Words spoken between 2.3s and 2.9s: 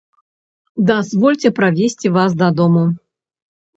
дадому.